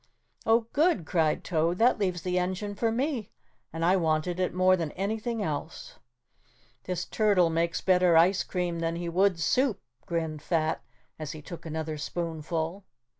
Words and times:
"Oh, 0.47 0.61
good," 0.73 1.05
cried 1.05 1.43
Toad, 1.43 1.77
"that 1.77 1.99
leaves 1.99 2.23
the 2.23 2.39
engine 2.39 2.73
for 2.73 2.91
me 2.91 3.29
and 3.71 3.85
I 3.85 3.97
wanted 3.97 4.39
it 4.39 4.51
more 4.51 4.75
than 4.75 4.89
anything 4.93 5.43
else." 5.43 5.99
"This 6.85 7.05
turtle 7.05 7.51
makes 7.51 7.81
better 7.81 8.17
ice 8.17 8.43
cream 8.43 8.79
than 8.79 8.95
he 8.95 9.09
would 9.09 9.39
soup," 9.39 9.79
grinned 10.07 10.41
Fat 10.41 10.81
as 11.19 11.33
he 11.33 11.41
took 11.43 11.67
another 11.67 11.97
spoonfull. 11.97 12.81